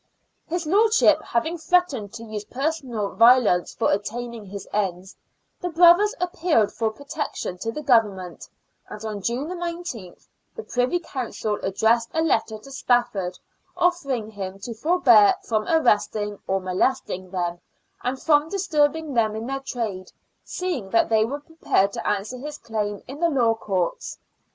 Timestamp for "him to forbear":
14.31-15.35